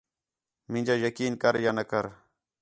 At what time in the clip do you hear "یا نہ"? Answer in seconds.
1.65-1.83